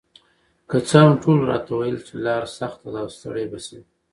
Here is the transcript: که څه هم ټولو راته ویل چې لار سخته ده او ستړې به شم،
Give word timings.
که 0.69 0.77
څه 0.87 0.97
هم 1.03 1.13
ټولو 1.23 1.41
راته 1.51 1.71
ویل 1.75 1.97
چې 2.07 2.13
لار 2.25 2.43
سخته 2.59 2.87
ده 2.93 2.99
او 3.03 3.09
ستړې 3.15 3.45
به 3.51 3.59
شم، 3.65 3.83